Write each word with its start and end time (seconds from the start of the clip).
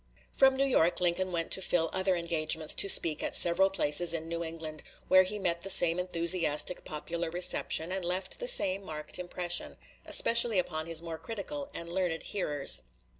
From 0.31 0.55
New 0.57 0.65
York 0.65 0.99
Lincoln 0.99 1.31
went 1.31 1.51
to 1.51 1.61
fill 1.61 1.91
other 1.93 2.15
engagements 2.15 2.73
to 2.73 2.89
speak 2.89 3.21
at 3.21 3.35
several 3.35 3.69
places 3.69 4.15
in 4.15 4.27
New 4.27 4.43
England, 4.43 4.81
where 5.09 5.21
he 5.21 5.37
met 5.37 5.61
the 5.61 5.69
same 5.69 5.99
enthusiastic 5.99 6.83
popular 6.83 7.29
reception 7.29 7.91
and 7.91 8.03
left 8.03 8.39
the 8.39 8.47
same 8.47 8.83
marked 8.83 9.19
impression, 9.19 9.77
especially 10.03 10.57
upon 10.57 10.87
his 10.87 11.03
more 11.03 11.19
critical 11.19 11.69
and 11.75 11.87
learned 11.87 12.23
hearers. 12.23 12.81